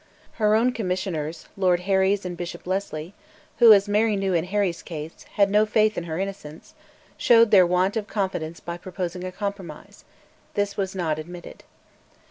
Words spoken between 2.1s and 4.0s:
and Bishop Lesley, who (as